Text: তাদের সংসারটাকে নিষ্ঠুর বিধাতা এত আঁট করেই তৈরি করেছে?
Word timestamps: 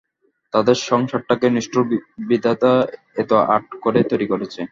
তাদের 0.53 0.77
সংসারটাকে 0.89 1.47
নিষ্ঠুর 1.49 1.83
বিধাতা 2.29 2.71
এত 3.15 3.31
আঁট 3.47 3.65
করেই 3.83 4.05
তৈরি 4.11 4.25
করেছে? 4.27 4.59